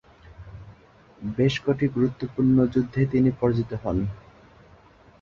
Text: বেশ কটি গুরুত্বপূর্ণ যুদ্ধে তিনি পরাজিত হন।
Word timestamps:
বেশ 1.31 1.53
কটি 1.65 1.85
গুরুত্বপূর্ণ 1.87 2.57
যুদ্ধে 2.73 3.01
তিনি 3.13 3.29
পরাজিত 3.39 3.71
হন। 3.83 3.97